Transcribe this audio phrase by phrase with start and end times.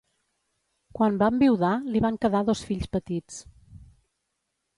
[0.99, 3.39] Quan va enviudar li van quedar dos fills petits.